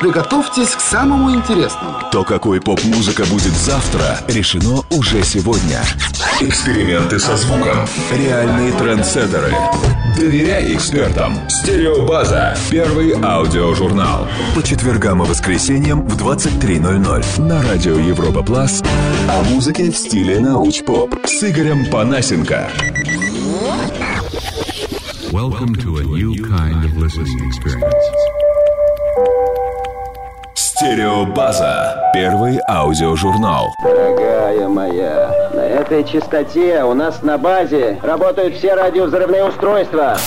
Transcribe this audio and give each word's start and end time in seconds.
Приготовьтесь 0.00 0.74
к 0.74 0.80
самому 0.80 1.34
интересному. 1.34 1.94
То, 2.12 2.22
какой 2.22 2.60
поп-музыка 2.60 3.24
будет 3.26 3.54
завтра, 3.54 4.18
решено 4.28 4.82
уже 4.90 5.22
сегодня. 5.22 5.82
Эксперименты 6.40 7.18
со 7.18 7.34
звуком. 7.36 7.78
Реальные 8.12 8.72
трендсеттеры. 8.72 9.54
Доверяй 10.14 10.74
экспертам. 10.74 11.38
Стереобаза. 11.48 12.54
Первый 12.70 13.14
аудиожурнал. 13.22 14.28
По 14.54 14.62
четвергам 14.62 15.22
и 15.22 15.26
воскресеньям 15.26 16.06
в 16.06 16.22
23.00 16.22 17.40
на 17.40 17.62
радио 17.62 17.98
Европа 17.98 18.42
Плас 18.42 18.82
о 19.30 19.42
музыке 19.44 19.90
в 19.90 19.96
стиле 19.96 20.40
науч-поп 20.40 21.14
с 21.24 21.42
Игорем 21.42 21.86
Панасенко. 21.90 22.68
Welcome 25.32 25.74
to 25.76 25.98
a 25.98 26.04
new 26.04 26.34
kind 26.46 26.84
of 26.84 26.96
listening 26.96 27.48
experience. 27.48 28.45
Стереобаза. 30.76 32.10
Первый 32.12 32.60
аудиожурнал. 32.68 33.72
Дорогая 33.82 34.68
моя, 34.68 35.50
на 35.54 35.62
этой 35.62 36.04
частоте 36.04 36.84
у 36.84 36.92
нас 36.92 37.22
на 37.22 37.38
базе 37.38 37.98
работают 38.02 38.56
все 38.56 38.74
радиовзрывные 38.74 39.48
устройства. 39.48 40.18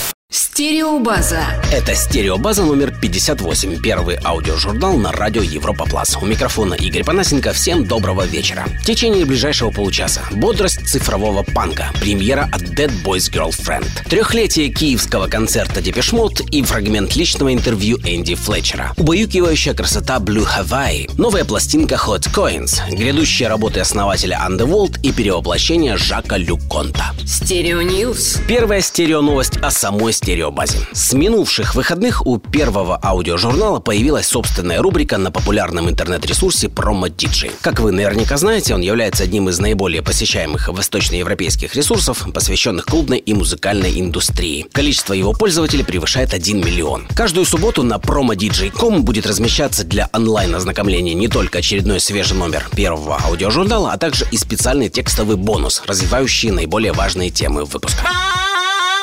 Стереобаза. 0.59 1.41
Это 1.71 1.95
«Стереобаза» 1.95 2.65
номер 2.65 2.93
58, 2.93 3.81
первый 3.81 4.17
аудиожурнал 4.21 4.97
на 4.97 5.13
радио 5.13 5.41
Европа 5.41 5.85
Плас. 5.85 6.17
У 6.21 6.25
микрофона 6.25 6.73
Игорь 6.73 7.05
Панасенко. 7.05 7.53
Всем 7.53 7.85
доброго 7.85 8.25
вечера. 8.25 8.65
В 8.81 8.85
течение 8.85 9.23
ближайшего 9.23 9.71
получаса 9.71 10.21
бодрость 10.31 10.85
цифрового 10.85 11.43
панка, 11.43 11.93
премьера 12.01 12.49
от 12.51 12.63
Dead 12.63 12.91
Boys 13.05 13.31
Girlfriend, 13.31 13.87
трехлетие 14.09 14.67
киевского 14.67 15.27
концерта 15.27 15.81
Депешмот 15.81 16.41
и 16.51 16.61
фрагмент 16.61 17.15
личного 17.15 17.53
интервью 17.53 17.97
Энди 18.03 18.35
Флетчера, 18.35 18.91
убаюкивающая 18.97 19.73
красота 19.73 20.17
Blue 20.17 20.45
Hawaii, 20.45 21.09
новая 21.17 21.45
пластинка 21.45 21.95
Hot 21.95 22.29
Coins, 22.33 22.81
грядущие 22.91 23.47
работы 23.47 23.79
основателя 23.79 24.37
Underworld 24.45 24.99
и 25.03 25.13
перевоплощение 25.13 25.95
Жака 25.95 26.35
Люконта. 26.35 27.13
Стерео 27.25 27.81
News. 27.81 28.39
Первая 28.45 28.81
стерео-новость 28.81 29.55
о 29.61 29.71
самой 29.71 30.11
стереобазе. 30.49 30.79
С 30.93 31.13
минувших 31.13 31.75
выходных 31.75 32.25
у 32.25 32.37
первого 32.37 32.99
аудиожурнала 33.01 33.79
появилась 33.79 34.27
собственная 34.27 34.81
рубрика 34.81 35.17
на 35.17 35.31
популярном 35.31 35.89
интернет-ресурсе 35.89 36.67
Promo 36.67 37.09
DJ. 37.09 37.51
Как 37.61 37.79
вы 37.79 37.91
наверняка 37.91 38.37
знаете, 38.37 38.73
он 38.73 38.81
является 38.81 39.23
одним 39.23 39.49
из 39.49 39.59
наиболее 39.59 40.01
посещаемых 40.01 40.69
восточноевропейских 40.69 41.75
ресурсов, 41.75 42.25
посвященных 42.33 42.85
клубной 42.85 43.19
и 43.19 43.33
музыкальной 43.33 43.99
индустрии. 43.99 44.65
Количество 44.71 45.13
его 45.13 45.33
пользователей 45.33 45.83
превышает 45.83 46.33
1 46.33 46.57
миллион. 46.57 47.07
Каждую 47.15 47.45
субботу 47.45 47.83
на 47.83 47.95
promodj.com 47.95 49.03
будет 49.03 49.25
размещаться 49.25 49.83
для 49.83 50.09
онлайн-ознакомления 50.13 51.13
не 51.13 51.27
только 51.27 51.59
очередной 51.59 51.99
свежий 51.99 52.37
номер 52.37 52.67
первого 52.75 53.19
аудиожурнала, 53.23 53.91
а 53.91 53.97
также 53.97 54.25
и 54.31 54.37
специальный 54.37 54.89
текстовый 54.89 55.37
бонус, 55.37 55.83
развивающий 55.85 56.51
наиболее 56.51 56.93
важные 56.93 57.29
темы 57.29 57.65
выпуска. 57.65 58.03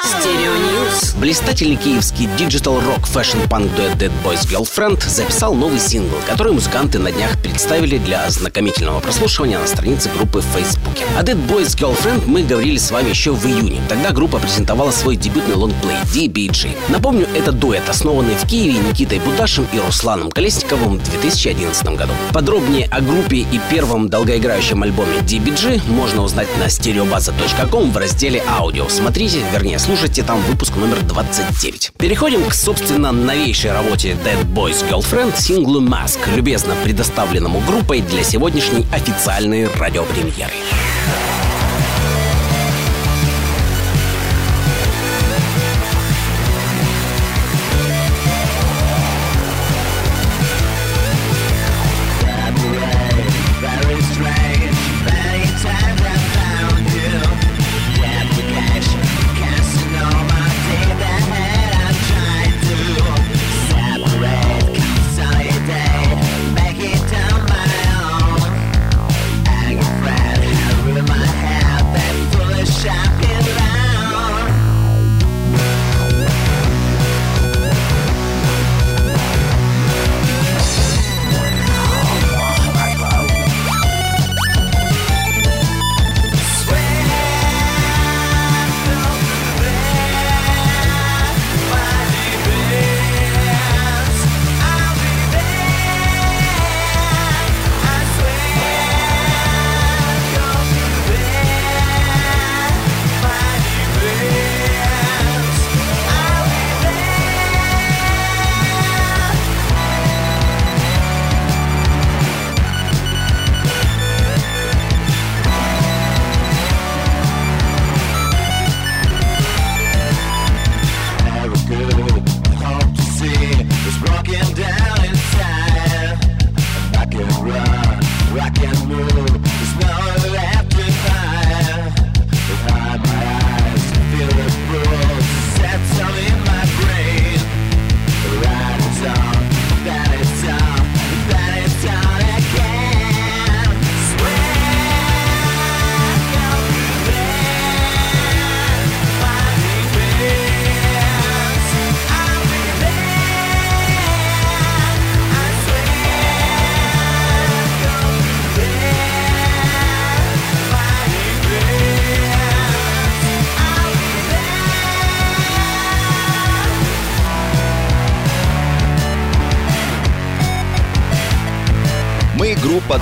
Стерео 0.04 0.54
News. 0.56 1.14
Блистательный 1.14 1.76
киевский 1.76 2.28
digital-рок 2.36 3.06
fashion-панк 3.06 3.74
дуэт 3.74 3.94
Dead 3.94 4.12
Boys 4.24 4.46
Girlfriend 4.46 5.02
записал 5.08 5.54
новый 5.54 5.78
сингл, 5.78 6.16
который 6.26 6.52
музыканты 6.52 6.98
на 6.98 7.10
днях 7.10 7.40
представили 7.40 7.96
для 7.98 8.24
ознакомительного 8.24 9.00
прослушивания 9.00 9.58
на 9.58 9.66
странице 9.66 10.10
группы 10.10 10.40
в 10.40 10.44
Фейсбуке. 10.44 11.04
О 11.18 11.22
Dead 11.22 11.36
Boys 11.48 11.76
Girlfriend 11.76 12.24
мы 12.26 12.42
говорили 12.42 12.76
с 12.76 12.90
вами 12.90 13.08
еще 13.08 13.32
в 13.32 13.46
июне. 13.46 13.80
Тогда 13.88 14.10
группа 14.12 14.38
презентовала 14.38 14.90
свой 14.90 15.16
дебютный 15.16 15.54
лонгплей 15.54 15.96
DBG. 16.14 16.76
Напомню, 16.88 17.26
это 17.34 17.52
дуэт, 17.52 17.88
основанный 17.88 18.34
в 18.34 18.46
Киеве 18.46 18.78
Никитой 18.78 19.18
Будашем 19.20 19.66
и 19.72 19.78
Русланом 19.78 20.30
Колесниковым 20.30 20.98
в 20.98 21.10
2011 21.10 21.84
году. 21.96 22.12
Подробнее 22.32 22.86
о 22.90 23.00
группе 23.00 23.38
и 23.38 23.60
первом 23.70 24.08
долгоиграющем 24.08 24.82
альбоме 24.82 25.18
DBG 25.20 25.80
можно 25.88 26.22
узнать 26.22 26.48
на 26.58 26.64
stereobaza.com 26.64 27.90
в 27.90 27.96
разделе 27.96 28.42
«Аудио». 28.46 28.88
Смотрите, 28.88 29.42
вернее, 29.52 29.78
слушайте 29.86 30.24
там 30.24 30.40
выпуск 30.42 30.74
номер 30.74 31.00
29. 31.02 31.92
Переходим 31.96 32.44
к, 32.48 32.54
собственно, 32.54 33.12
новейшей 33.12 33.70
работе 33.70 34.16
Dead 34.24 34.44
Boys 34.52 34.84
Girlfriend 34.90 35.38
синглу 35.38 35.80
Mask, 35.80 36.18
любезно 36.34 36.74
предоставленному 36.82 37.60
группой 37.60 38.00
для 38.00 38.24
сегодняшней 38.24 38.84
официальной 38.92 39.68
радиопремьеры. 39.68 40.50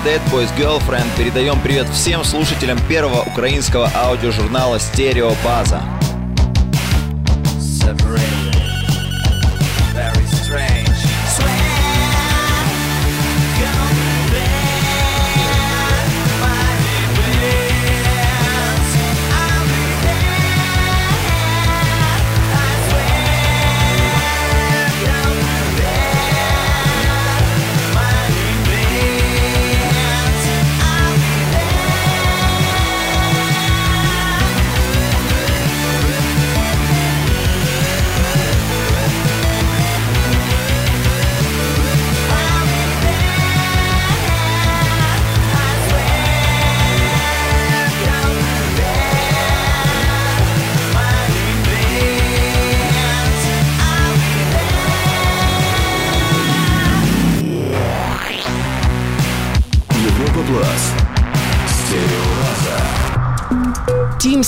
Dead 0.05 0.21
Boys 0.31 0.55
Girlfriend, 0.59 1.07
передаем 1.17 1.59
привет 1.63 1.89
всем 1.89 2.25
слушателям 2.25 2.79
первого 2.89 3.23
украинского 3.23 3.91
аудиожурнала 3.95 4.79
«Стерео 4.79 5.33
База». 5.43 5.83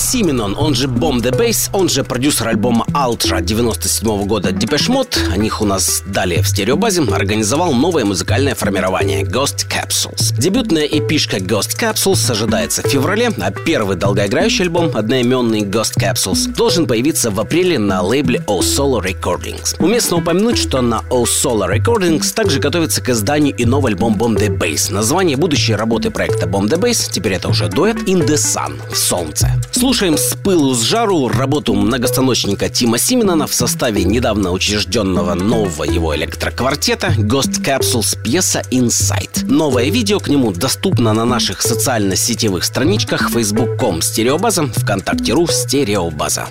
Симинон, 0.07 0.55
он 0.57 0.73
же 0.73 0.87
Bomb 0.87 1.21
the 1.21 1.37
Bass, 1.37 1.69
он 1.73 1.89
же 1.89 2.05
продюсер 2.05 2.47
альбома 2.47 2.85
Ultra 2.93 3.41
97 3.41 4.25
года 4.25 4.51
Depeche 4.51 4.89
Mode, 4.89 5.33
о 5.33 5.35
них 5.35 5.61
у 5.61 5.65
нас 5.65 6.01
далее 6.05 6.41
в 6.41 6.47
стереобазе, 6.47 7.01
организовал 7.01 7.73
новое 7.73 8.05
музыкальное 8.05 8.55
формирование 8.55 9.23
Ghost 9.23 9.67
Capsules. 9.69 10.33
Дебютная 10.39 10.85
эпишка 10.85 11.39
Ghost 11.39 11.77
Capsules 11.77 12.31
ожидается 12.31 12.83
в 12.83 12.87
феврале, 12.87 13.31
а 13.37 13.51
первый 13.51 13.97
долгоиграющий 13.97 14.63
альбом, 14.63 14.95
одноименный 14.95 15.63
Ghost 15.63 15.97
Capsules, 15.97 16.55
должен 16.55 16.87
появиться 16.87 17.29
в 17.29 17.37
апреле 17.41 17.77
на 17.77 18.01
лейбле 18.01 18.41
O 18.47 18.61
Solo 18.61 19.03
Recordings. 19.03 19.75
Уместно 19.79 20.19
упомянуть, 20.19 20.57
что 20.57 20.79
на 20.79 21.03
O 21.09 21.25
Solo 21.25 21.67
Recordings 21.69 22.33
также 22.33 22.61
готовится 22.61 23.01
к 23.01 23.09
изданию 23.09 23.53
и 23.53 23.65
новый 23.65 23.91
альбом 23.91 24.15
Bomb 24.15 24.37
the 24.37 24.57
Bass. 24.57 24.89
Название 24.89 25.35
будущей 25.35 25.75
работы 25.75 26.11
проекта 26.11 26.47
Bomb 26.47 26.69
the 26.69 26.79
Bass, 26.79 27.11
теперь 27.11 27.33
это 27.33 27.49
уже 27.49 27.67
дуэт 27.67 27.97
In 28.07 28.25
the 28.25 28.35
Sun, 28.35 28.79
в 28.89 28.95
солнце. 28.95 29.51
Слушаем 29.97 30.17
с 30.19 30.35
пылу 30.35 30.75
с 30.75 30.83
жару 30.83 31.27
работу 31.27 31.73
многостаночника 31.73 32.69
Тима 32.69 32.99
Симинона 32.99 33.47
в 33.47 33.53
составе 33.55 34.03
недавно 34.03 34.51
учрежденного 34.51 35.33
нового 35.33 35.85
его 35.85 36.15
электроквартета 36.15 37.15
Ghost 37.17 37.63
Capsules 37.63 38.15
пьеса 38.21 38.61
Inside. 38.69 39.45
Новое 39.45 39.89
видео 39.89 40.19
к 40.19 40.27
нему 40.27 40.51
доступно 40.51 41.13
на 41.13 41.25
наших 41.25 41.63
социально-сетевых 41.63 42.63
страничках 42.63 43.31
facebook.com 43.31 44.03
стереобаза, 44.03 44.67
вконтакте.ру 44.67 45.47
стереобаза. 45.47 46.47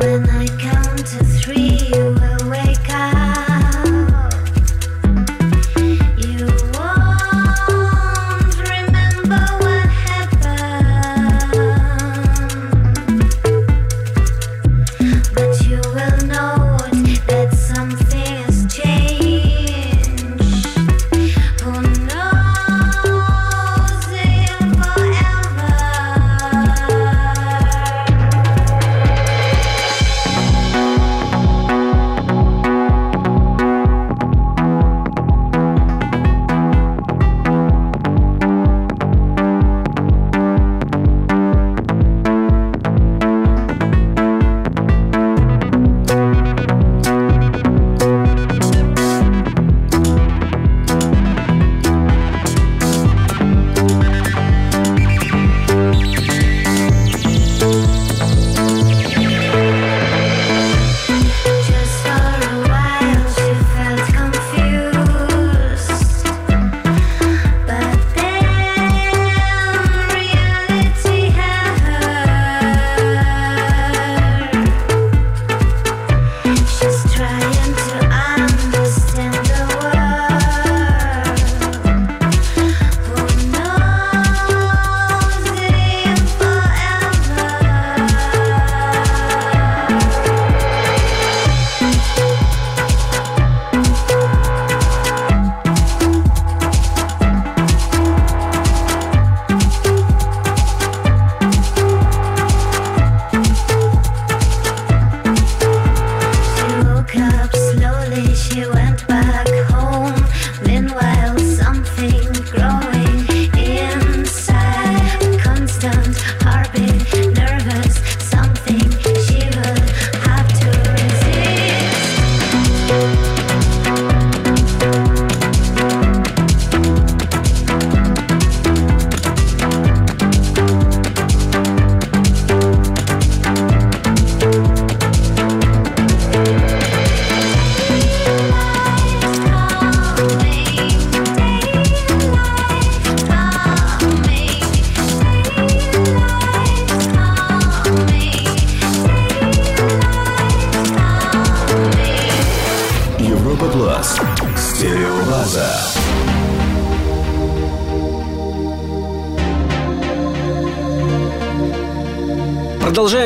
When 0.00 0.28
I 0.28 0.48
count 0.48 0.98
to 0.98 1.27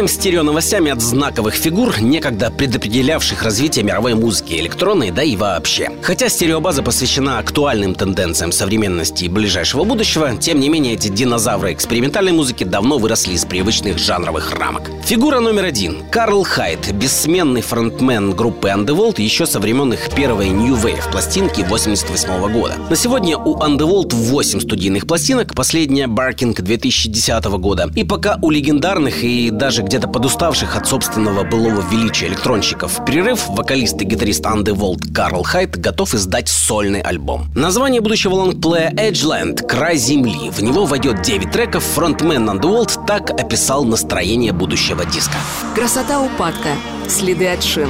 Продолжаем 0.02 0.12
стерео 0.23 0.45
новостями 0.45 0.93
от 0.93 1.00
знаковых 1.00 1.52
фигур, 1.52 2.00
некогда 2.00 2.49
предопределявших 2.52 3.43
развитие 3.43 3.85
мировой 3.85 4.14
музыки, 4.14 4.55
электронной, 4.55 5.11
да 5.11 5.25
и 5.25 5.35
вообще. 5.35 5.91
Хотя 6.00 6.29
стереобаза 6.29 6.85
посвящена 6.85 7.41
актуальным 7.41 7.97
тенденциям 7.97 8.52
современности 8.52 9.25
и 9.25 9.29
ближайшего 9.29 9.83
будущего, 9.83 10.37
тем 10.37 10.61
не 10.61 10.69
менее 10.69 10.95
эти 10.95 11.09
динозавры 11.09 11.73
экспериментальной 11.73 12.31
музыки 12.31 12.62
давно 12.62 12.99
выросли 12.99 13.33
из 13.33 13.45
привычных 13.45 13.99
жанровых 13.99 14.55
рамок. 14.55 14.88
Фигура 15.05 15.41
номер 15.41 15.64
один. 15.64 16.05
Карл 16.12 16.45
Хайт, 16.45 16.93
бессменный 16.93 17.62
фронтмен 17.62 18.31
группы 18.31 18.69
Underworld 18.69 19.21
еще 19.21 19.45
со 19.45 19.59
времен 19.59 19.93
их 19.93 20.09
первой 20.14 20.50
New 20.50 20.76
Wave 20.76 21.11
пластинки 21.11 21.62
88 21.62 22.52
года. 22.52 22.76
На 22.88 22.95
сегодня 22.95 23.37
у 23.37 23.57
Underworld 23.59 24.14
8 24.14 24.61
студийных 24.61 25.09
пластинок, 25.09 25.57
последняя 25.57 26.07
Barking 26.07 26.55
2010 26.55 27.45
года. 27.59 27.91
И 27.97 28.05
пока 28.05 28.38
у 28.41 28.50
легендарных 28.50 29.25
и 29.25 29.50
даже 29.50 29.83
где-то 29.83 30.12
подуставших 30.12 30.76
от 30.76 30.87
собственного 30.87 31.42
былого 31.42 31.83
величия 31.90 32.26
электронщиков 32.26 32.99
в 32.99 33.04
перерыв, 33.04 33.49
вокалист 33.49 34.00
и 34.02 34.04
гитарист 34.04 34.45
Underworld 34.45 35.12
Карл 35.12 35.42
Хайт 35.42 35.76
готов 35.76 36.14
издать 36.14 36.49
сольный 36.49 37.00
альбом. 37.00 37.50
Название 37.54 38.00
будущего 38.00 38.35
лонгплея 38.35 38.90
Edgeland 38.90 39.66
«Край 39.66 39.97
земли». 39.97 40.50
В 40.50 40.62
него 40.62 40.85
войдет 40.85 41.23
9 41.23 41.50
треков. 41.50 41.83
Фронтмен 41.83 42.49
Underworld 42.49 43.07
так 43.07 43.31
описал 43.31 43.85
настроение 43.85 44.52
будущего 44.52 45.04
диска. 45.04 45.38
Красота 45.75 46.21
упадка, 46.21 46.69
следы 47.09 47.49
от 47.49 47.62
шин, 47.62 47.88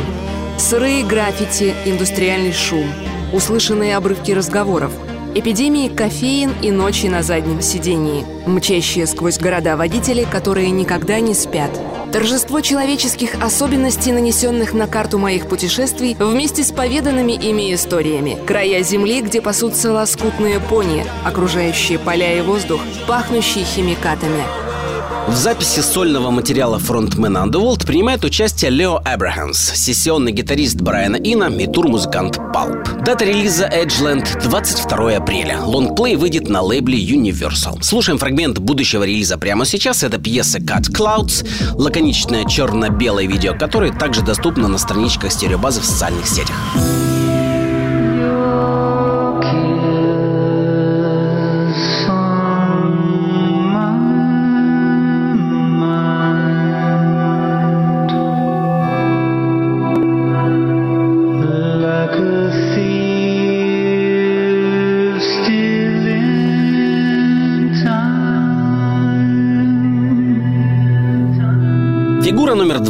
сырые 0.58 1.04
граффити, 1.04 1.74
индустриальный 1.84 2.52
шум, 2.52 2.86
услышанные 3.32 3.96
обрывки 3.96 4.32
разговоров, 4.32 4.92
эпидемии 5.34 5.88
кофеин 5.88 6.52
и 6.62 6.70
ночи 6.70 7.06
на 7.06 7.22
заднем 7.22 7.62
сидении, 7.62 8.24
мчащие 8.46 9.06
сквозь 9.06 9.38
города 9.38 9.76
водители, 9.76 10.26
которые 10.30 10.70
никогда 10.70 11.20
не 11.20 11.34
спят. 11.34 11.70
Торжество 12.12 12.60
человеческих 12.60 13.42
особенностей, 13.42 14.12
нанесенных 14.12 14.74
на 14.74 14.86
карту 14.86 15.18
моих 15.18 15.48
путешествий, 15.48 16.14
вместе 16.18 16.62
с 16.62 16.70
поведанными 16.70 17.32
ими 17.32 17.72
историями. 17.74 18.38
Края 18.46 18.82
земли, 18.82 19.22
где 19.22 19.40
пасутся 19.40 19.92
лоскутные 19.92 20.60
пони, 20.60 21.06
окружающие 21.24 21.98
поля 21.98 22.36
и 22.36 22.42
воздух, 22.42 22.82
пахнущие 23.06 23.64
химикатами. 23.64 24.61
В 25.28 25.34
записи 25.36 25.80
сольного 25.80 26.30
материала 26.30 26.78
фронтмена 26.80 27.38
Underworld 27.38 27.86
принимает 27.86 28.24
участие 28.24 28.70
Лео 28.70 29.00
Абрахамс, 29.04 29.56
сессионный 29.56 30.32
гитарист 30.32 30.80
Брайана 30.80 31.16
Ина 31.16 31.44
и 31.44 31.66
тур-музыкант 31.66 32.38
Pulp. 32.38 33.04
Дата 33.04 33.24
релиза 33.24 33.66
Edgeland 33.66 34.42
22 34.42 35.16
апреля. 35.16 35.60
Лонгплей 35.60 36.16
выйдет 36.16 36.48
на 36.48 36.60
лейбле 36.60 36.98
Universal. 36.98 37.82
Слушаем 37.82 38.18
фрагмент 38.18 38.58
будущего 38.58 39.04
релиза 39.04 39.38
прямо 39.38 39.64
сейчас. 39.64 40.02
Это 40.02 40.18
пьеса 40.18 40.58
Cut 40.58 40.90
Clouds, 40.90 41.46
лаконичное 41.74 42.44
черно-белое 42.44 43.26
видео, 43.26 43.54
которое 43.56 43.92
также 43.92 44.22
доступно 44.22 44.66
на 44.66 44.78
страничках 44.78 45.30
стереобазы 45.32 45.80
в 45.80 45.84
социальных 45.84 46.26
сетях. 46.26 46.56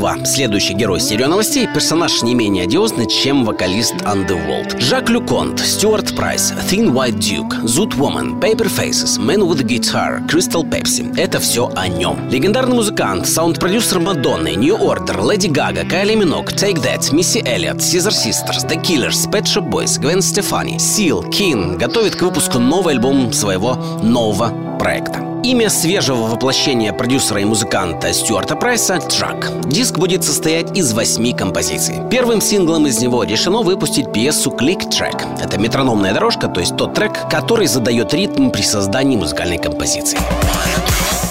Фигура 0.03 0.15
номер 0.15 0.23
два. 0.23 0.25
Следующий 0.25 0.75
герой 0.75 1.01
серии 1.01 1.25
новостей– 1.25 1.69
персонаж 1.75 2.23
не 2.23 2.35
менее 2.35 2.65
одиозный, 2.65 3.07
чем 3.07 3.45
вокалист 3.45 3.95
Underworld. 4.03 4.81
Jacques 4.81 5.09
Lu 5.09 5.24
Cont, 5.24 5.61
Стюарт 5.61 6.17
Прайс, 6.17 6.53
Thin 6.69 6.93
White 6.93 7.19
Duke, 7.19 7.63
Zoot 7.65 7.97
Woman, 7.97 8.41
Paper 8.41 8.69
Faces, 8.69 9.19
Man 9.19 9.47
with 9.49 9.63
Guitar, 9.63 10.27
Crystal 10.27 10.69
Pepsi– 10.69 11.15
это 11.17 11.39
все 11.39 11.71
о 11.77 11.89
нем. 11.89 12.19
Легендарный 12.31 12.75
музыкант, 12.75 13.29
саунд-продюсер 13.29 14.01
Мадонны, 14.01 14.55
New 14.57 14.77
Order, 14.77 15.31
Леди 15.31 15.47
Гага, 15.47 15.85
Кайли 15.85 16.15
Миноуг, 16.15 16.53
Take 16.53 16.83
That, 16.83 17.15
Мисси 17.15 17.41
Эллиот, 17.45 17.79
Scissor 17.79 18.13
Sisters, 18.13 18.69
The 18.69 18.83
Killers, 18.83 19.31
Pet 19.31 19.45
Shop 19.45 19.69
Boys, 19.71 20.01
Гвен 20.01 20.21
Стефани, 20.21 20.77
Seal, 20.79 21.23
Keane 21.31 21.77
готовит 21.77 22.17
к 22.17 22.23
выпуску 22.23 22.59
новый 22.59 22.95
альбом 22.95 23.33
своего 23.33 23.75
нового 24.03 24.79
проекта. 24.79 25.22
Имя 25.45 25.71
свежего 25.71 26.29
воплощения 26.29 26.93
продюсера 26.93 27.41
и 27.41 27.45
музыканта 27.45 28.13
Стюарта 28.13 28.55
Прайса– 28.55 29.01
Трак. 29.01 29.51
Диск 29.69 29.99
будет 29.99 30.23
состоять 30.23 30.79
из 30.79 30.93
восьми 30.93 31.33
композиций. 31.33 31.97
Первым 32.13 32.41
синглом 32.41 32.87
из 32.87 33.01
него 33.01 33.25
решено 33.25 33.63
выпустить 33.63 34.13
пьесу 34.13 34.51
Click 34.51 34.89
Track. 34.89 35.43
Это 35.43 35.59
метрономная 35.59 36.15
дорожка, 36.15 36.47
то 36.47 36.61
есть 36.61 36.77
тот 36.77 36.95
трек, 36.95 37.29
который 37.29 37.67
задает 37.67 38.15
ритм 38.15 38.51
при 38.51 38.63
создании 38.63 39.17
музыкальной 39.17 39.59
композиции. 39.59 40.17
Стереобаза. 40.17 41.22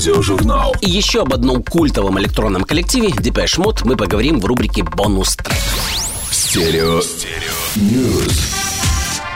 Первый 0.00 0.14
аудиожурнал. 0.14 0.74
И 0.80 0.88
еще 0.88 1.22
об 1.22 1.34
одном 1.34 1.62
культовом 1.62 2.18
электронном 2.18 2.64
коллективе 2.64 3.08
Depeche 3.08 3.58
Mode 3.58 3.80
мы 3.84 3.96
поговорим 3.96 4.40
в 4.40 4.46
рубрике 4.46 4.82
«Бонус 4.82 5.36
трек». 5.36 5.58
Стерео. 6.30 7.02
News. 7.76 8.32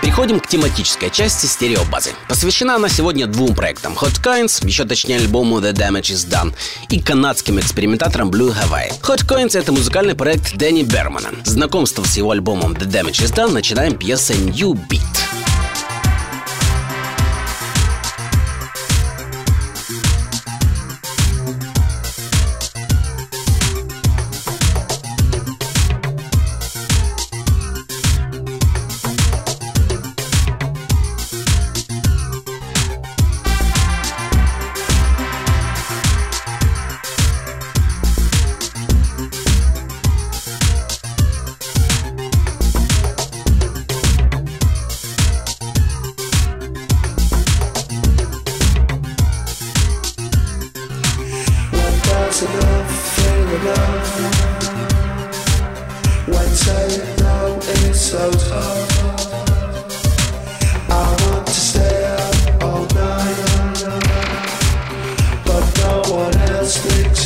Переходим 0.00 0.40
к 0.40 0.47
тематической 0.47 1.11
части 1.11 1.47
стереобазы. 1.47 2.11
Посвящена 2.28 2.76
она 2.76 2.88
сегодня 2.88 3.26
двум 3.26 3.54
проектам. 3.54 3.94
Hot 3.94 4.23
Coins, 4.23 4.66
еще 4.66 4.85
точнее 4.85 5.16
альбому 5.16 5.59
The 5.61 5.73
Damage 5.73 6.14
is 6.14 6.28
Done, 6.28 6.54
и 6.88 7.00
канадским 7.00 7.59
экспериментаторам 7.61 8.30
Blue 8.30 8.54
Hawaii. 8.54 8.92
Hot 9.02 9.26
Coins— 9.26 9.59
это 9.59 9.73
музыкальный 9.73 10.14
проект 10.14 10.56
Дэнни 10.56 10.83
Бермана. 10.83 11.30
Знакомство 11.44 12.04
с 12.04 12.16
его 12.16 12.30
альбомом 12.30 12.73
The 12.73 12.87
Damage 12.87 13.25
is 13.25 13.35
Done 13.35 13.52
начинаем 13.52 13.97
пьесой 13.97 14.37
New 14.37 14.73
Beat. 14.73 15.43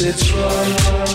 it's 0.00 0.33
right. 0.33 1.08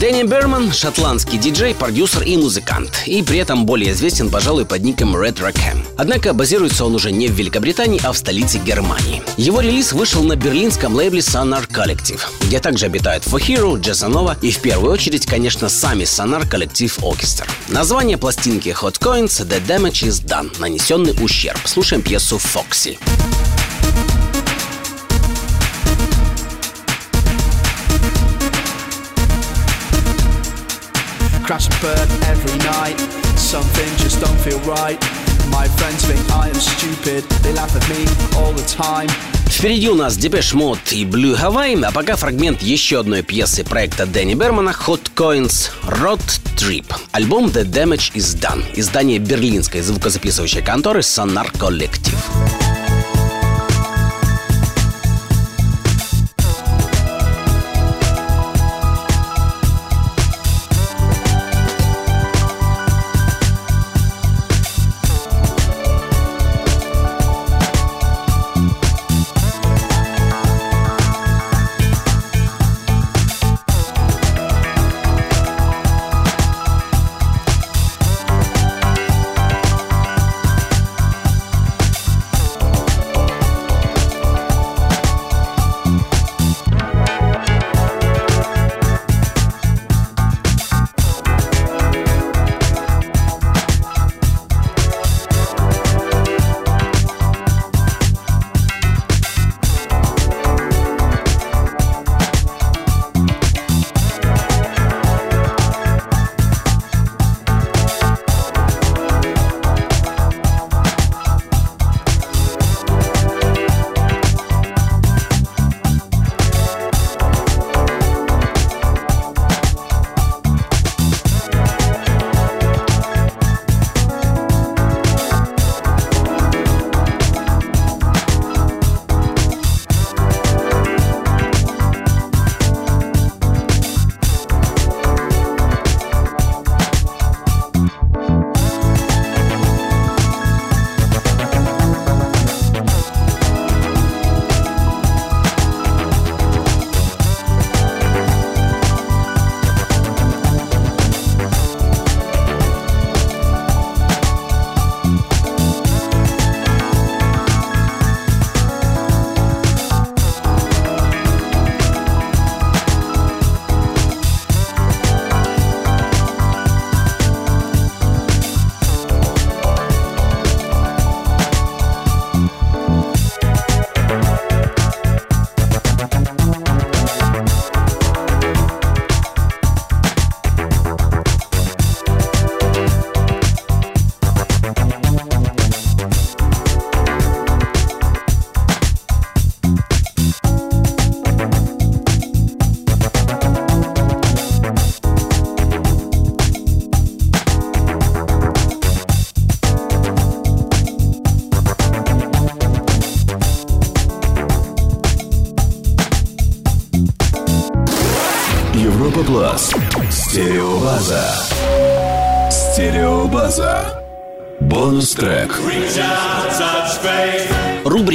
Дэнни 0.00 0.22
Берман– 0.22 0.72
шотландский 0.74 1.36
диджей, 1.36 1.74
продюсер 1.74 2.22
и 2.22 2.34
музыкант, 2.38 3.02
и 3.04 3.22
при 3.22 3.36
этом 3.36 3.66
более 3.66 3.92
известен, 3.92 4.30
пожалуй, 4.30 4.64
под 4.64 4.80
ником 4.82 5.14
Red 5.14 5.34
Rackham. 5.34 5.84
Однако 5.98 6.32
базируется 6.32 6.86
он 6.86 6.94
уже 6.94 7.12
не 7.12 7.28
в 7.28 7.32
Великобритании, 7.32 8.00
а 8.02 8.12
в 8.12 8.16
столице 8.16 8.56
Германии. 8.56 9.22
Его 9.36 9.60
релиз 9.60 9.92
вышел 9.92 10.22
на 10.22 10.36
берлинском 10.36 10.94
лейбле 10.94 11.20
Sonar 11.20 11.68
Collective, 11.68 12.22
где 12.40 12.60
также 12.60 12.86
обитают 12.86 13.24
For 13.24 13.46
Hero, 13.46 13.78
Джазанова 13.78 14.38
и 14.40 14.50
в 14.52 14.60
первую 14.60 14.90
очередь, 14.90 15.26
конечно, 15.26 15.68
сами 15.68 16.04
Sonar 16.04 16.48
Collective 16.48 16.98
Orchestra. 17.00 17.46
Название 17.68 18.16
пластинки 18.16 18.70
Hot 18.70 18.98
Coins 18.98 19.46
The 19.46 19.62
Damage 19.66 20.08
is 20.08 20.24
Done, 20.24 20.50
нанесенный 20.58 21.14
ущерб. 21.20 21.60
Слушаем 21.66 22.00
пьесу 22.00 22.38
Фокси. 22.38 22.98
Crash 31.50 31.66
and 31.66 31.80
burn 31.82 32.08
every 32.30 32.56
night. 32.58 32.96
Something 33.36 33.88
just 33.96 34.20
don't 34.20 34.38
feel 34.38 34.60
right. 34.60 35.00
My 35.50 35.66
friends 35.66 36.04
think 36.04 36.20
I 36.30 36.48
am 36.48 36.54
stupid. 36.54 37.24
They 37.42 37.52
laugh 37.52 37.74
at 37.74 37.82
me 37.88 38.06
all 38.38 38.52
the 38.52 38.64
time. 38.68 39.10
Впереди 39.48 39.88
у 39.88 39.96
нас 39.96 40.16
Depeche 40.16 40.54
Mode 40.54 40.78
и 40.92 41.04
Blue 41.04 41.36
Hawaii, 41.36 41.84
а 41.84 41.90
пока 41.90 42.14
фрагмент 42.14 42.62
еще 42.62 43.00
одной 43.00 43.22
пьесы 43.22 43.64
проекта 43.64 44.06
Дэнни 44.06 44.34
Бермана 44.34 44.72
Hot 44.86 45.10
Coins 45.16 45.72
Road 45.88 46.22
Trip. 46.56 46.84
Альбом 47.10 47.46
The 47.46 47.64
Damage 47.64 48.12
is 48.14 48.38
Done. 48.40 48.62
Издание 48.76 49.18
берлинской 49.18 49.80
звукозаписывающей 49.80 50.62
конторы 50.62 51.00
Sonar 51.00 51.50
Kollektiv. 51.58 52.79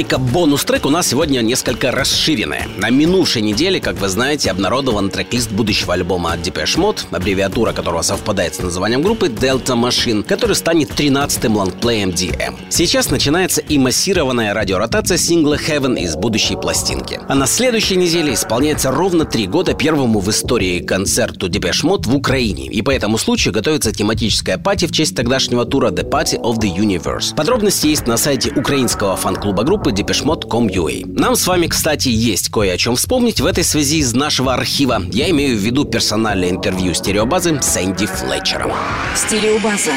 Рубрика 0.06 0.18
«Бонус-трек» 0.32 0.86
у 0.86 0.90
нас 0.90 1.08
сегодня 1.08 1.40
несколько 1.40 1.90
расширенная. 1.90 2.68
На 2.76 2.90
минувшей 2.90 3.42
неделе, 3.42 3.80
как 3.80 4.00
вы 4.00 4.08
знаете, 4.08 4.52
обнародован 4.52 5.10
трек-лист 5.10 5.50
будущего 5.50 5.94
альбома 5.94 6.32
от 6.32 6.46
Depeche 6.46 6.78
Mode, 6.78 7.06
аббревиатура 7.10 7.72
которого 7.72 8.02
совпадает 8.02 8.54
с 8.54 8.60
названием 8.60 9.02
группы 9.02 9.26
Delta 9.26 9.74
Machine, 9.74 10.22
который 10.22 10.54
станет 10.54 10.90
13-м 10.90 11.56
лонгплеем 11.56 12.10
DM. 12.10 12.54
Сейчас 12.68 13.10
начинается 13.10 13.60
и 13.60 13.78
массированная 13.78 14.54
радиоротация 14.54 15.18
сингла 15.18 15.56
Heaven 15.56 15.98
из 15.98 16.14
будущей 16.14 16.54
пластинки. 16.54 17.18
А 17.26 17.34
на 17.34 17.48
следующей 17.48 17.96
неделе 17.96 18.34
исполняется 18.34 18.92
ровно 18.92 19.24
три 19.24 19.48
года 19.48 19.74
первому 19.74 20.20
в 20.20 20.30
истории 20.30 20.84
концерту 20.84 21.48
Depeche 21.48 21.82
Mode 21.82 22.08
в 22.08 22.14
Украине. 22.14 22.66
И 22.66 22.80
по 22.82 22.92
этому 22.92 23.18
случаю 23.18 23.52
готовится 23.52 23.90
тематическая 23.90 24.56
пати 24.56 24.86
в 24.86 24.92
честь 24.92 25.16
тогдашнего 25.16 25.64
тура 25.64 25.90
The 25.90 26.08
Party 26.08 26.40
of 26.40 26.58
the 26.60 26.72
Universe. 26.72 27.34
Подробности 27.34 27.88
есть 27.88 28.06
на 28.06 28.16
сайте 28.16 28.52
украинского 28.52 29.16
фан-клуба 29.16 29.64
группы 29.64 29.95
depeshmode.com.ua. 29.96 31.04
Нам 31.18 31.34
с 31.36 31.46
вами, 31.46 31.66
кстати, 31.66 32.08
есть 32.08 32.50
кое 32.50 32.74
о 32.74 32.76
чем 32.76 32.96
вспомнить 32.96 33.40
в 33.40 33.46
этой 33.46 33.64
связи 33.64 33.98
из 33.98 34.14
нашего 34.14 34.54
архива. 34.54 35.02
Я 35.10 35.30
имею 35.30 35.56
в 35.56 35.60
виду 35.60 35.84
персональное 35.84 36.50
интервью 36.50 36.94
стереобазы 36.94 37.60
с 37.60 37.76
Энди 37.76 38.06
Флетчером. 38.06 38.72
Стереобаза. 39.14 39.92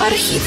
Архив. 0.00 0.42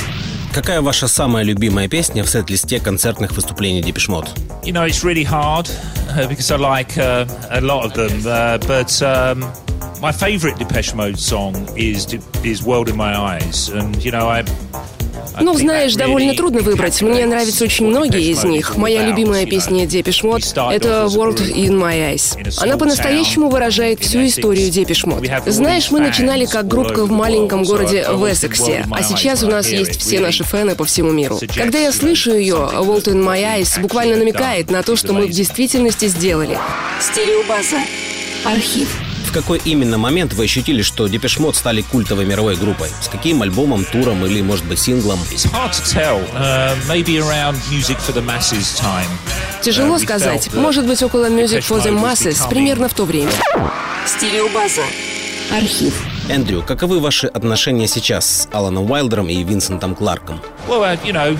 Какая 0.54 0.82
ваша 0.82 1.08
самая 1.08 1.44
любимая 1.44 1.88
песня 1.88 2.24
в 2.24 2.30
сет-листе 2.30 2.80
концертных 2.80 3.34
выступлений 3.34 3.82
Mode? 3.82 4.28
You 4.64 4.74
know, 4.74 4.86
it's 4.86 5.04
really 5.04 5.24
hard 5.24 5.70
uh, 6.10 6.28
because 6.28 6.52
I 6.52 6.58
like 6.58 6.98
uh, 6.98 7.26
a 7.52 7.62
lot 7.62 7.86
of 7.86 7.94
them, 7.94 8.26
uh, 8.26 8.58
but 8.68 9.02
um, 9.02 9.46
my 10.02 10.12
favourite 10.12 10.58
Depeche 10.58 10.96
Mode 10.96 11.20
song 11.20 11.56
is 11.76 12.08
is 12.44 12.64
World 12.64 12.90
in 12.90 12.98
My 12.98 13.16
Eyes, 13.16 13.70
and 13.70 14.04
you 14.04 14.12
know 14.12 14.28
I. 14.28 14.44
Ну, 15.42 15.54
знаешь, 15.54 15.96
довольно 15.96 16.34
трудно 16.34 16.62
выбрать. 16.62 17.02
Мне 17.02 17.26
нравятся 17.26 17.64
очень 17.66 17.88
многие 17.88 18.32
из 18.32 18.44
них. 18.44 18.76
Моя 18.78 19.06
любимая 19.06 19.46
песня 19.46 19.86
Depeche 19.86 20.24
Mode— 20.24 20.74
это 20.74 21.06
«World 21.06 21.40
in 21.54 21.72
My 21.72 22.14
Eyes». 22.14 22.38
Она 22.62 22.78
по-настоящему 22.78 23.50
выражает 23.50 24.00
всю 24.00 24.26
историю 24.26 24.70
Depeche 24.70 25.06
Mode. 25.06 25.50
Знаешь, 25.50 25.92
мы 25.92 26.00
начинали 26.00 26.46
как 26.46 26.68
группка 26.68 27.06
в 27.06 27.12
маленьком 27.12 27.64
городе 27.64 28.06
в 28.10 28.32
Эссексе, 28.32 28.86
а 28.92 29.04
сейчас 29.04 29.44
у 29.44 29.48
нас 29.48 29.70
есть 29.70 30.00
все 30.00 30.20
наши 30.20 30.44
фэны 30.44 30.76
по 30.76 30.86
всему 30.86 31.12
миру. 31.12 31.40
Когда 31.56 31.80
я 31.80 31.92
слышу 31.92 32.34
ее, 32.34 32.56
«World 32.56 33.06
in 33.06 33.24
My 33.24 33.42
Eyes» 33.60 33.80
буквально 33.82 34.16
намекает 34.18 34.70
на 34.72 34.84
то, 34.84 34.96
что 34.96 35.14
мы 35.14 35.28
в 35.28 35.32
действительности 35.32 36.08
сделали. 36.08 36.58
Стереобаза. 37.00 37.78
Архив. 38.46 39.09
В 39.30 39.32
какой 39.32 39.62
именно 39.64 40.00
момент 40.00 40.34
вы 40.34 40.46
ощутили, 40.46 40.82
что 40.82 41.06
Depeche 41.08 41.38
Mode 41.38 41.56
стали 41.56 41.84
культовой 41.84 42.26
мировой 42.26 42.56
группой? 42.56 42.90
С 43.00 43.08
каким 43.10 43.44
альбомом, 43.44 43.86
туром 43.86 44.26
или, 44.26 44.42
может 44.42 44.66
быть, 44.66 44.80
синглом? 44.80 45.20
Uh. 45.20 45.70
Тяжело 49.62 49.98
Uh, 49.98 50.00
сказать. 50.00 50.52
Может 50.56 50.88
быть, 50.88 51.04
около 51.04 51.30
Music 51.30 51.60
for 51.60 51.80
the 51.80 51.92
Depeche 51.92 51.94
Mode 51.94 52.02
Masses, 52.02 52.32
becoming- 52.32 52.50
примерно 52.50 52.90
в 52.90 52.96
то 52.96 53.06
время. 53.06 53.30
Стереобаза. 54.08 54.82
Архив. 55.52 55.94
Эндрю, 56.28 56.64
каковы 56.64 57.00
ваши 57.00 57.28
отношения 57.28 57.88
сейчас 57.88 58.26
с 58.26 58.48
Аланом 58.52 58.90
Уайлдером 58.90 59.30
и 59.30 59.44
Винсентом 59.44 59.94
Кларком? 59.94 60.42
Well, 60.68 60.82
uh, 60.82 60.98
you 61.06 61.14
know, 61.14 61.38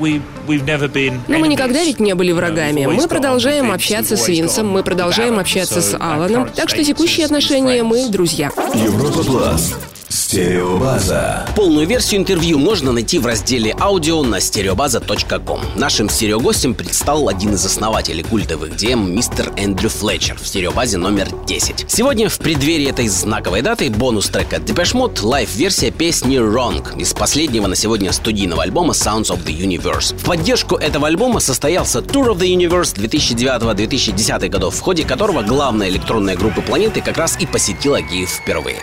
we 0.00 0.20
we've 0.46 0.64
never 0.64 0.88
been. 0.92 1.20
Но 1.28 1.38
мы 1.38 1.46
enemies. 1.46 1.50
никогда 1.50 1.84
ведь 1.84 2.00
не 2.00 2.14
были 2.14 2.32
know, 2.32 2.36
врагами. 2.36 2.86
Мы 2.86 3.08
продолжаем 3.08 3.66
with 3.66 3.70
Vince, 3.70 3.74
общаться 3.74 4.16
с 4.16 4.28
Винсом, 4.28 4.68
мы 4.68 4.80
with 4.80 4.84
продолжаем 4.84 5.34
Alan, 5.34 5.40
общаться 5.40 5.80
с 5.80 5.94
Аланом. 5.94 6.44
current 6.44 6.54
Так 6.54 6.68
что 6.68 6.84
текущие 6.84 7.26
отношения 7.26 7.82
мы 7.82 8.08
друзья. 8.08 8.50
Европа 8.74 9.22
Плюс. 9.24 9.74
Стереобаза. 10.12 11.46
Полную 11.56 11.86
версию 11.86 12.20
интервью 12.20 12.58
можно 12.58 12.92
найти 12.92 13.18
в 13.18 13.24
разделе 13.24 13.74
аудио 13.80 14.22
на 14.22 14.40
stereobaza.com. 14.40 15.60
Нашим 15.74 16.10
стереогостем 16.10 16.74
предстал 16.74 17.30
один 17.30 17.54
из 17.54 17.64
основателей 17.64 18.22
культовых 18.22 18.76
DM, 18.76 19.10
мистер 19.10 19.50
Эндрю 19.56 19.88
Флетчер 19.88 20.36
в 20.36 20.46
стереобазе 20.46 20.98
номер 20.98 21.28
10. 21.46 21.86
Сегодня 21.88 22.28
в 22.28 22.36
преддверии 22.36 22.90
этой 22.90 23.08
знаковой 23.08 23.62
даты 23.62 23.88
бонус 23.88 24.28
трек 24.28 24.52
от 24.52 24.64
Depeche 24.64 24.92
Mode 24.92 25.22
live-версия 25.22 25.90
песни 25.90 26.36
Wrong 26.36 27.00
из 27.00 27.14
последнего 27.14 27.66
на 27.66 27.74
сегодня 27.74 28.12
студийного 28.12 28.64
альбома 28.64 28.92
Sounds 28.92 29.30
of 29.30 29.42
the 29.46 29.58
Universe. 29.58 30.14
В 30.14 30.26
поддержку 30.26 30.76
этого 30.76 31.06
альбома 31.06 31.40
состоялся 31.40 32.00
Tour 32.00 32.34
of 32.34 32.38
the 32.38 32.54
Universe 32.54 32.94
2009-2010 32.96 34.48
годов, 34.50 34.74
в 34.74 34.80
ходе 34.80 35.04
которого 35.04 35.40
главная 35.40 35.88
электронная 35.88 36.36
группа 36.36 36.60
планеты 36.60 37.00
как 37.00 37.16
раз 37.16 37.38
и 37.40 37.46
посетила 37.46 38.02
Киев 38.02 38.28
впервые. 38.28 38.82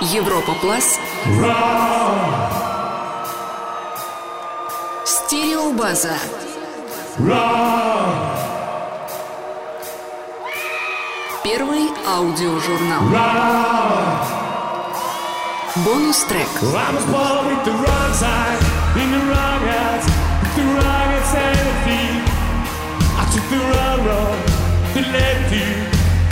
Европа 0.00 0.54
Плас. 0.60 0.98
Стереобаза. 5.04 6.14
Первый 11.44 11.90
аудиожурнал. 12.06 13.02
Бонус 15.76 16.24
трек. 16.24 16.48
I 23.20 23.24
took 23.32 23.48
the 23.50 23.58
wrong 23.58 24.00
road 24.04 24.38
that 24.94 25.06
led 25.12 25.38
to 25.50 25.99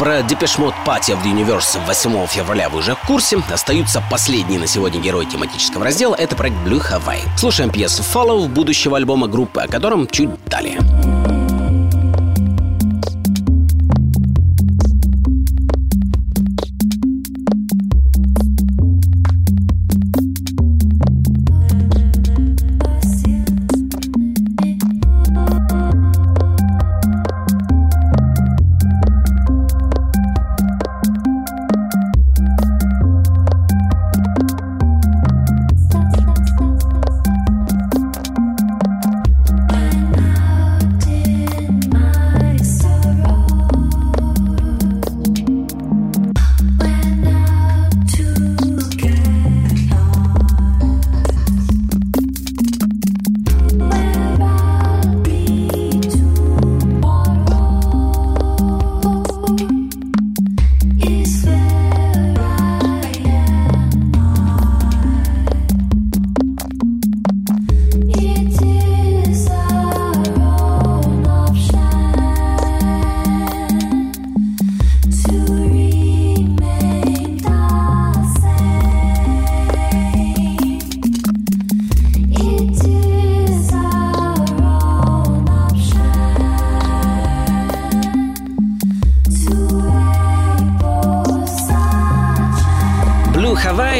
про 0.00 0.20
Party 0.20 1.12
of 1.12 1.22
the 1.22 1.30
Universe 1.30 1.78
8 1.86 2.26
февраля 2.26 2.70
вы 2.70 2.78
уже 2.78 2.94
в 2.94 3.06
курсе. 3.06 3.36
Остаются 3.52 4.02
последние 4.10 4.58
на 4.58 4.66
сегодня 4.66 4.98
герои 4.98 5.26
тематического 5.26 5.84
раздела. 5.84 6.14
Это 6.14 6.34
проект 6.34 6.56
Blue 6.64 6.80
Hawaii. 6.80 7.20
Слушаем 7.36 7.70
пьесу 7.70 8.02
Follow 8.02 8.48
будущего 8.48 8.96
альбома 8.96 9.26
группы, 9.26 9.60
о 9.60 9.68
котором 9.68 10.06
чуть 10.06 10.30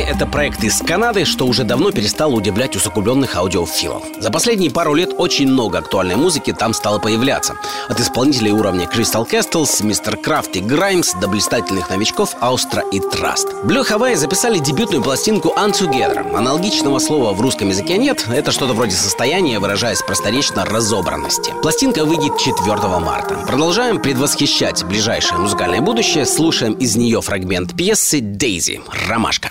Hawaii— 0.01 0.07
это 0.15 0.27
проект 0.27 0.63
из 0.65 0.79
Канады, 0.81 1.25
что 1.25 1.47
уже 1.47 1.65
давно 1.65 1.91
перестал 1.91 2.35
удивлять 2.35 2.77
усугубленных 2.77 3.37
аудиофилов. 3.37 4.03
За 4.19 4.31
последние 4.31 4.71
пару 4.71 4.95
лет 4.95 5.11
очень 5.17 5.49
много 5.49 5.79
актуальной 5.79 6.17
музыки 6.17 6.53
там 6.53 6.75
стало 6.75 6.99
появляться. 6.99 7.55
От 7.89 8.01
исполнителей 8.01 8.53
уровня 8.53 8.87
Crystal 8.87 9.29
Castles, 9.29 9.83
Mr. 9.83 10.17
Крафт 10.17 10.57
и 10.57 10.61
Граймс 10.61 11.15
до 11.15 11.29
блистательных 11.29 11.91
новичков 11.91 12.35
Аустра 12.41 12.83
и 12.93 13.01
Траст. 13.01 13.49
Blue 13.65 13.87
Hawaii 13.89 14.17
записали 14.17 14.59
дебютную 14.59 15.03
пластинку 15.03 15.55
Untogether. 15.57 16.35
Аналогичного 16.35 16.99
слова 16.99 17.33
в 17.33 17.41
русском 17.41 17.69
языке 17.69 17.99
нет, 17.99 18.27
это 18.33 18.53
что-то 18.53 18.75
вроде 18.75 18.95
состояния, 18.95 19.59
выражаясь 19.59 20.03
просторечно 20.03 20.65
разобранности. 20.65 21.53
Пластинка 21.63 22.05
выйдет 22.05 22.39
4 22.39 22.77
марта. 22.99 23.35
Продолжаем 23.47 24.01
предвосхищать 24.01 24.85
ближайшее 24.85 25.39
музыкальное 25.39 25.81
будущее, 25.81 26.27
слушаем 26.27 26.75
из 26.75 26.97
нее 26.97 27.21
фрагмент 27.21 27.77
пьесы 27.77 28.21
«Дейзи» 28.21 28.81
«Ромашка». 29.09 29.51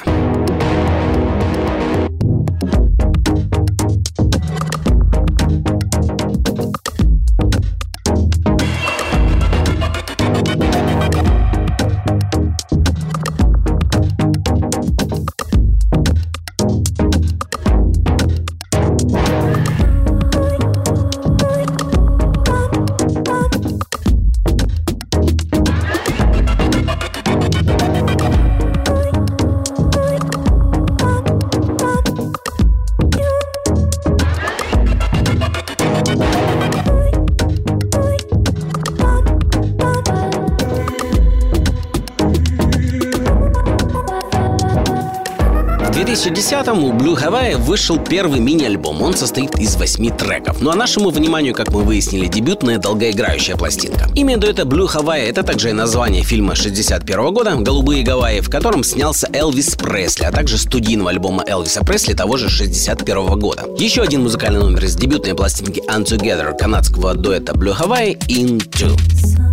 2010-м 46.69 46.83
у 46.83 46.91
Blue 46.91 47.15
Hawaii 47.15 47.57
вышел 47.57 47.97
первый 47.97 48.39
мини-альбом. 48.39 49.01
Он 49.01 49.13
состоит 49.13 49.57
из 49.59 49.75
восьми 49.75 50.11
треков. 50.11 50.61
Ну 50.61 50.69
а 50.69 50.75
нашему 50.75 51.09
вниманию, 51.09 51.53
как 51.53 51.71
мы 51.71 51.83
выяснили, 51.83 52.27
дебютная 52.27 52.77
долгоиграющая 52.77 53.55
пластинка. 53.55 54.09
Имя 54.15 54.37
дуэта 54.37 54.63
Blue 54.63 54.87
Hawaii— 54.87 55.25
это 55.29 55.43
также 55.43 55.69
и 55.69 55.73
название 55.73 56.23
фильма 56.23 56.55
61 56.55 57.33
года 57.33 57.55
«Голубые 57.55 58.03
Гавайи», 58.03 58.41
в 58.41 58.49
котором 58.49 58.83
снялся 58.83 59.27
Элвис 59.33 59.75
Пресли, 59.75 60.25
а 60.25 60.31
также 60.31 60.57
студийного 60.57 61.09
альбома 61.09 61.43
Элвиса 61.47 61.83
Пресли 61.83 62.13
того 62.13 62.37
же 62.37 62.49
61 62.49 63.39
года. 63.39 63.65
Еще 63.77 64.01
один 64.01 64.23
музыкальный 64.23 64.59
номер 64.59 64.85
из 64.85 64.95
дебютной 64.95 65.35
пластинки 65.35 65.81
Untogether 65.89 66.55
канадского 66.57 67.15
дуэта 67.15 67.53
Blue 67.53 67.75
Hawaii 67.75 68.17
«Into». 68.27 69.48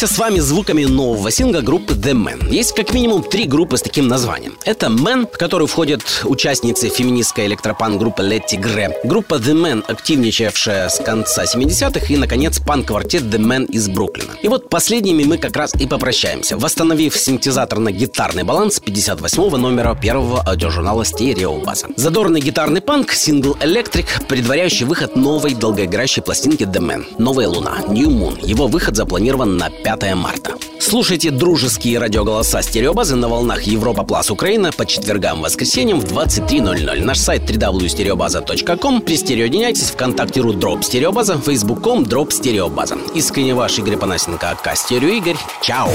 Прощаемся 0.00 0.16
с 0.16 0.18
вами 0.18 0.38
звуками 0.40 0.84
нового 0.84 1.30
сингла 1.30 1.60
группы 1.60 1.92
The 1.92 2.14
Man. 2.14 2.50
Есть 2.50 2.74
как 2.74 2.94
минимум 2.94 3.22
три 3.22 3.44
группы 3.44 3.76
с 3.76 3.82
таким 3.82 4.08
названием. 4.08 4.56
Это 4.64 4.86
Man, 4.86 5.28
в 5.30 5.36
которую 5.36 5.68
входят 5.68 6.00
участницы 6.24 6.88
феминистской 6.88 7.44
электропан 7.44 7.98
группы 7.98 8.22
Letty 8.22 8.58
Gre, 8.58 8.94
группа 9.04 9.34
The 9.34 9.52
Man, 9.52 9.84
активничавшая 9.86 10.88
с 10.88 11.04
конца 11.04 11.44
70-х, 11.44 12.06
и, 12.08 12.16
наконец, 12.16 12.60
пан-квартет 12.60 13.24
The 13.24 13.38
Man 13.38 13.66
из 13.66 13.90
Бруклина. 13.90 14.32
И 14.40 14.48
вот 14.48 14.70
последними 14.70 15.22
мы 15.24 15.36
как 15.36 15.54
раз 15.54 15.74
и 15.74 15.86
попрощаемся, 15.86 16.56
восстановив 16.56 17.14
синтезаторно-гитарный 17.14 18.44
баланс 18.44 18.80
58-го 18.82 19.58
номера 19.58 19.94
первого 19.94 20.40
аудиожурнала 20.40 21.04
«Стереобаза». 21.04 21.88
Задорный 21.96 22.40
гитарный 22.40 22.80
панк, 22.80 23.12
сингл 23.12 23.54
«Electric», 23.60 24.06
предваряющий 24.28 24.86
выход 24.86 25.14
новой 25.14 25.52
долгоиграющей 25.52 26.22
пластинки 26.22 26.62
The 26.62 26.80
Man 26.80 27.04
«Новая 27.18 27.48
луна» 27.48 27.82
New 27.88 28.08
Moon. 28.08 28.38
Его 28.42 28.66
выход 28.66 28.96
запланирован 28.96 29.58
на 29.58 29.68
5 29.68 29.89
марта. 30.14 30.54
Слушайте 30.78 31.30
дружеские 31.30 31.98
радиоголоса 31.98 32.62
стереобазы 32.62 33.16
на 33.16 33.28
волнах 33.28 33.62
Европа 33.62 34.02
Плюс 34.02 34.30
Украина 34.30 34.72
по 34.72 34.86
четвергам 34.86 35.40
и 35.40 35.42
воскресеньям 35.44 36.00
в 36.00 36.04
23.00. 36.04 37.04
Наш 37.04 37.18
сайт 37.18 37.42
www.stereobaza.com. 37.42 39.02
Пристереодиняйтесь 39.02 39.90
ВКонтакте 39.90 40.40
ру 40.40 40.52
дробь 40.52 40.84
Стереобаза, 40.84 41.38
Facebook.com 41.38 42.04
дробь 42.04 42.32
Стереобаза. 42.32 42.96
Искренне 43.14 43.54
ваш 43.54 43.78
Игорь 43.78 43.96
Панасенко, 43.96 44.50
aka 44.50 44.76
Стерео 44.76 45.08
Игорь. 45.08 45.36
Чао! 45.62 45.90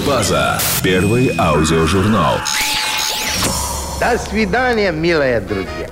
Стереобаза. 0.00 0.58
Первый 0.82 1.30
аудиожурнал. 1.38 2.36
До 4.00 4.18
свидания, 4.18 4.92
милые 4.92 5.40
друзья. 5.40 5.88